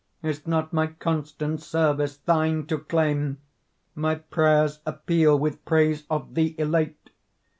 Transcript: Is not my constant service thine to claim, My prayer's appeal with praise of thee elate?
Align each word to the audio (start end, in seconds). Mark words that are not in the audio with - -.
Is 0.23 0.47
not 0.47 0.73
my 0.73 0.87
constant 0.87 1.61
service 1.61 2.17
thine 2.17 2.65
to 2.65 2.79
claim, 2.79 3.37
My 3.93 4.15
prayer's 4.15 4.79
appeal 4.83 5.37
with 5.37 5.63
praise 5.63 6.05
of 6.09 6.33
thee 6.33 6.55
elate? 6.57 7.11